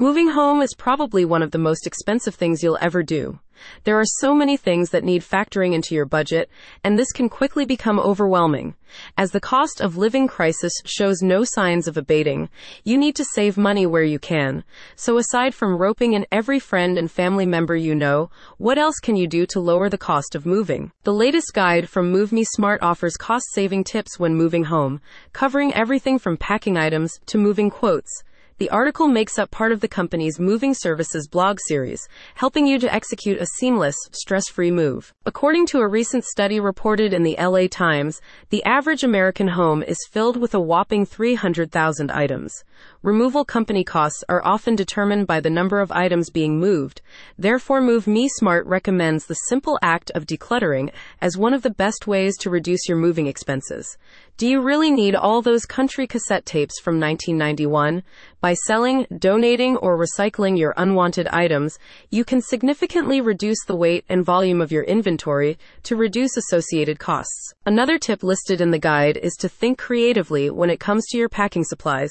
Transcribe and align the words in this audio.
Moving 0.00 0.28
home 0.28 0.62
is 0.62 0.76
probably 0.76 1.24
one 1.24 1.42
of 1.42 1.50
the 1.50 1.58
most 1.58 1.84
expensive 1.84 2.36
things 2.36 2.62
you'll 2.62 2.78
ever 2.80 3.02
do. 3.02 3.40
There 3.82 3.98
are 3.98 4.04
so 4.20 4.32
many 4.32 4.56
things 4.56 4.90
that 4.90 5.02
need 5.02 5.22
factoring 5.22 5.74
into 5.74 5.92
your 5.92 6.04
budget, 6.04 6.48
and 6.84 6.96
this 6.96 7.10
can 7.10 7.28
quickly 7.28 7.64
become 7.64 7.98
overwhelming. 7.98 8.76
As 9.16 9.32
the 9.32 9.40
cost 9.40 9.80
of 9.80 9.96
living 9.96 10.28
crisis 10.28 10.72
shows 10.84 11.20
no 11.20 11.42
signs 11.42 11.88
of 11.88 11.96
abating, 11.96 12.48
you 12.84 12.96
need 12.96 13.16
to 13.16 13.24
save 13.24 13.58
money 13.58 13.86
where 13.86 14.04
you 14.04 14.20
can. 14.20 14.62
So 14.94 15.18
aside 15.18 15.52
from 15.52 15.78
roping 15.78 16.12
in 16.12 16.26
every 16.30 16.60
friend 16.60 16.96
and 16.96 17.10
family 17.10 17.44
member 17.44 17.74
you 17.74 17.96
know, 17.96 18.30
what 18.56 18.78
else 18.78 19.00
can 19.00 19.16
you 19.16 19.26
do 19.26 19.46
to 19.46 19.58
lower 19.58 19.88
the 19.88 19.98
cost 19.98 20.36
of 20.36 20.46
moving? 20.46 20.92
The 21.02 21.12
latest 21.12 21.52
guide 21.54 21.88
from 21.88 22.12
Move 22.12 22.30
Me 22.30 22.44
Smart 22.44 22.80
offers 22.84 23.16
cost 23.16 23.46
saving 23.52 23.82
tips 23.82 24.16
when 24.16 24.36
moving 24.36 24.66
home, 24.66 25.00
covering 25.32 25.74
everything 25.74 26.20
from 26.20 26.36
packing 26.36 26.76
items 26.76 27.18
to 27.26 27.36
moving 27.36 27.68
quotes. 27.68 28.22
The 28.58 28.70
article 28.70 29.06
makes 29.06 29.38
up 29.38 29.52
part 29.52 29.70
of 29.70 29.78
the 29.78 29.86
company's 29.86 30.40
Moving 30.40 30.74
Services 30.74 31.28
blog 31.28 31.58
series, 31.68 32.08
helping 32.34 32.66
you 32.66 32.80
to 32.80 32.92
execute 32.92 33.40
a 33.40 33.46
seamless, 33.46 33.94
stress 34.10 34.48
free 34.48 34.72
move. 34.72 35.14
According 35.24 35.66
to 35.66 35.78
a 35.78 35.86
recent 35.86 36.24
study 36.24 36.58
reported 36.58 37.12
in 37.12 37.22
the 37.22 37.36
LA 37.38 37.68
Times, 37.70 38.20
the 38.50 38.64
average 38.64 39.04
American 39.04 39.46
home 39.46 39.84
is 39.84 40.08
filled 40.10 40.36
with 40.36 40.54
a 40.54 40.60
whopping 40.60 41.06
300,000 41.06 42.10
items. 42.10 42.64
Removal 43.00 43.44
company 43.44 43.84
costs 43.84 44.24
are 44.28 44.44
often 44.44 44.74
determined 44.74 45.28
by 45.28 45.38
the 45.38 45.50
number 45.50 45.78
of 45.78 45.92
items 45.92 46.28
being 46.28 46.58
moved. 46.58 47.00
Therefore, 47.38 47.80
Move 47.80 48.06
Me 48.06 48.28
Smart 48.28 48.66
recommends 48.66 49.26
the 49.26 49.34
simple 49.34 49.78
act 49.82 50.10
of 50.14 50.26
decluttering 50.26 50.90
as 51.20 51.36
one 51.36 51.54
of 51.54 51.62
the 51.62 51.70
best 51.70 52.06
ways 52.06 52.36
to 52.38 52.50
reduce 52.50 52.88
your 52.88 52.98
moving 52.98 53.26
expenses. 53.26 53.96
Do 54.38 54.46
you 54.46 54.60
really 54.60 54.92
need 54.92 55.16
all 55.16 55.42
those 55.42 55.66
country 55.66 56.06
cassette 56.06 56.46
tapes 56.46 56.78
from 56.78 57.00
1991? 57.00 58.04
By 58.40 58.54
selling, 58.54 59.04
donating, 59.18 59.76
or 59.78 59.98
recycling 59.98 60.56
your 60.56 60.74
unwanted 60.76 61.26
items, 61.26 61.76
you 62.10 62.24
can 62.24 62.40
significantly 62.40 63.20
reduce 63.20 63.64
the 63.66 63.74
weight 63.74 64.04
and 64.08 64.24
volume 64.24 64.60
of 64.60 64.70
your 64.70 64.84
inventory 64.84 65.58
to 65.82 65.96
reduce 65.96 66.36
associated 66.36 67.00
costs. 67.00 67.52
Another 67.66 67.98
tip 67.98 68.22
listed 68.22 68.60
in 68.60 68.70
the 68.70 68.78
guide 68.78 69.16
is 69.16 69.34
to 69.40 69.48
think 69.48 69.76
creatively 69.76 70.50
when 70.50 70.70
it 70.70 70.78
comes 70.78 71.04
to 71.06 71.18
your 71.18 71.28
packing 71.28 71.64
supplies. 71.64 72.10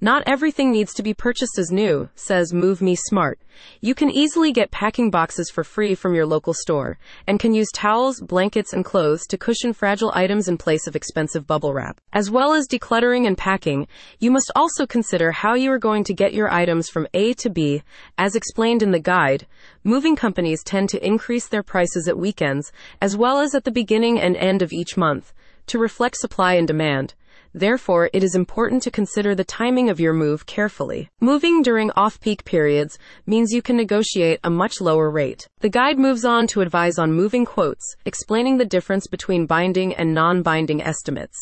Not 0.00 0.22
everything 0.28 0.70
needs 0.70 0.94
to 0.94 1.02
be 1.02 1.12
purchased 1.12 1.58
as 1.58 1.72
new, 1.72 2.08
says 2.14 2.52
Move 2.52 2.80
Me 2.80 2.94
Smart. 2.94 3.40
You 3.80 3.96
can 3.96 4.12
easily 4.12 4.52
get 4.52 4.70
packing 4.70 5.10
boxes 5.10 5.50
for 5.50 5.64
free 5.64 5.96
from 5.96 6.14
your 6.14 6.24
local 6.24 6.54
store 6.54 6.98
and 7.26 7.40
can 7.40 7.52
use 7.52 7.66
towels, 7.74 8.20
blankets, 8.20 8.72
and 8.72 8.84
clothes 8.84 9.26
to 9.26 9.36
cushion 9.36 9.72
fragile 9.72 10.12
items 10.14 10.46
in 10.46 10.56
place 10.56 10.86
of 10.86 10.94
expensive 10.94 11.48
bubble 11.48 11.74
wrap. 11.74 12.00
As 12.12 12.30
well 12.30 12.52
as 12.52 12.68
decluttering 12.68 13.26
and 13.26 13.36
packing, 13.36 13.88
you 14.20 14.30
must 14.30 14.52
also 14.54 14.86
consider 14.86 15.32
how 15.32 15.54
you 15.54 15.72
are 15.72 15.80
going 15.80 16.04
to 16.04 16.14
get 16.14 16.32
your 16.32 16.48
items 16.48 16.88
from 16.88 17.08
A 17.12 17.34
to 17.34 17.50
B. 17.50 17.82
As 18.16 18.36
explained 18.36 18.84
in 18.84 18.92
the 18.92 19.00
guide, 19.00 19.48
moving 19.82 20.14
companies 20.14 20.62
tend 20.62 20.90
to 20.90 21.04
increase 21.04 21.48
their 21.48 21.64
prices 21.64 22.06
at 22.06 22.16
weekends 22.16 22.70
as 23.02 23.16
well 23.16 23.40
as 23.40 23.52
at 23.52 23.64
the 23.64 23.72
beginning 23.72 24.20
and 24.20 24.36
end 24.36 24.62
of 24.62 24.72
each 24.72 24.96
month 24.96 25.32
to 25.66 25.76
reflect 25.76 26.16
supply 26.16 26.54
and 26.54 26.68
demand. 26.68 27.14
Therefore, 27.58 28.08
it 28.12 28.22
is 28.22 28.36
important 28.36 28.84
to 28.84 28.90
consider 28.92 29.34
the 29.34 29.42
timing 29.42 29.90
of 29.90 29.98
your 29.98 30.12
move 30.12 30.46
carefully. 30.46 31.10
Moving 31.20 31.60
during 31.60 31.90
off-peak 31.96 32.44
periods 32.44 33.00
means 33.26 33.50
you 33.50 33.62
can 33.62 33.76
negotiate 33.76 34.38
a 34.44 34.50
much 34.50 34.80
lower 34.80 35.10
rate. 35.10 35.48
The 35.58 35.68
guide 35.68 35.98
moves 35.98 36.24
on 36.24 36.46
to 36.48 36.60
advise 36.60 37.00
on 37.00 37.12
moving 37.12 37.44
quotes, 37.44 37.96
explaining 38.04 38.58
the 38.58 38.64
difference 38.64 39.08
between 39.08 39.46
binding 39.46 39.92
and 39.92 40.14
non-binding 40.14 40.80
estimates. 40.80 41.36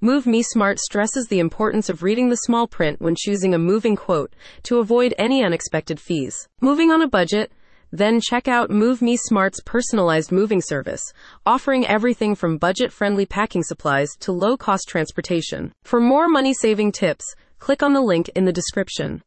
Move 0.00 0.26
Me 0.26 0.42
Smart 0.42 0.80
stresses 0.80 1.28
the 1.28 1.38
importance 1.38 1.88
of 1.88 2.02
reading 2.02 2.30
the 2.30 2.36
small 2.36 2.66
print 2.66 3.00
when 3.00 3.14
choosing 3.14 3.54
a 3.54 3.58
moving 3.58 3.94
quote 3.94 4.34
to 4.64 4.78
avoid 4.78 5.14
any 5.18 5.44
unexpected 5.44 6.00
fees. 6.00 6.48
Moving 6.60 6.90
on 6.90 7.00
a 7.00 7.06
budget, 7.06 7.52
then 7.92 8.20
check 8.20 8.46
out 8.46 8.70
Move 8.70 9.02
Me 9.02 9.16
Smart's 9.16 9.60
personalized 9.64 10.30
moving 10.30 10.62
service, 10.62 11.02
offering 11.44 11.86
everything 11.86 12.34
from 12.34 12.58
budget 12.58 12.92
friendly 12.92 13.26
packing 13.26 13.64
supplies 13.64 14.10
to 14.20 14.30
low 14.30 14.56
cost 14.56 14.88
transportation. 14.88 15.72
For 15.82 16.00
more 16.00 16.28
money 16.28 16.54
saving 16.54 16.92
tips, 16.92 17.34
click 17.58 17.82
on 17.82 17.92
the 17.92 18.00
link 18.00 18.28
in 18.36 18.44
the 18.44 18.52
description. 18.52 19.18